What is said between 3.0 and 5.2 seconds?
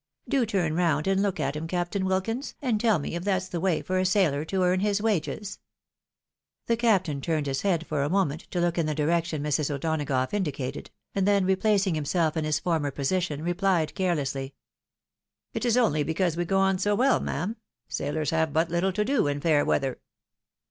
if that's the way for a sailor to earn his